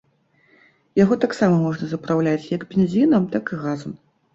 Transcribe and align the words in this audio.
Яго 1.01 1.19
таксама 1.27 1.55
можна 1.67 1.85
запраўляць 1.95 2.51
як 2.57 2.61
бензінам, 2.75 3.23
так 3.39 3.43
і 3.57 3.65
газам. 3.67 3.93